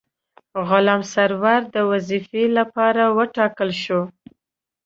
غلام 0.67 1.01
سرور 1.13 1.61
د 1.75 1.77
وظیفې 1.91 2.43
لپاره 2.57 3.03
وټاکل 3.17 3.69
شو. 3.83 4.01